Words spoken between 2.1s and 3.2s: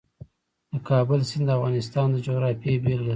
د جغرافیې بېلګه ده.